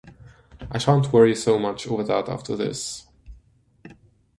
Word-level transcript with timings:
I 0.71 0.79
shan’t 0.79 1.13
worry 1.13 1.35
so 1.35 1.59
much 1.59 1.87
over 1.87 2.03
that 2.05 2.27
after 2.27 2.55
this. 2.55 3.05